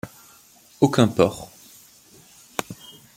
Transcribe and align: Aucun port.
Aucun 0.79 1.07
port. 1.09 1.51